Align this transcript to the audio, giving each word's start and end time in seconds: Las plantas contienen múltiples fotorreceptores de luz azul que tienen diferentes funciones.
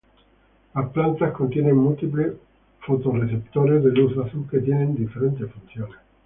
Las 0.73 0.89
plantas 0.89 1.31
contienen 1.33 1.75
múltiples 1.77 2.33
fotorreceptores 2.79 3.83
de 3.83 3.91
luz 3.91 4.17
azul 4.17 4.49
que 4.49 4.57
tienen 4.57 4.95
diferentes 4.95 5.47
funciones. 5.51 5.95